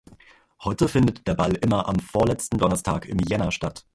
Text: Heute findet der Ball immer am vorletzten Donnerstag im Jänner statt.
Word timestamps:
Heute 0.63 0.87
findet 0.87 1.27
der 1.27 1.35
Ball 1.35 1.51
immer 1.57 1.87
am 1.87 1.99
vorletzten 1.99 2.57
Donnerstag 2.57 3.05
im 3.05 3.19
Jänner 3.19 3.51
statt. 3.51 3.85